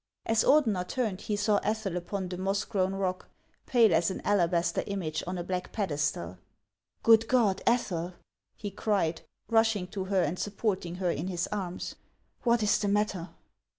[0.25, 3.29] As Ordener turned, he saw Ethel upon the moss grown rock,
[3.67, 6.39] pale as an alabaster image on a black pedestal."
[7.03, 8.13] Good God, Ethel!"
[8.57, 11.93] he cried, rushing to her and sup porting her in his arms,"
[12.43, 13.29] what is the matter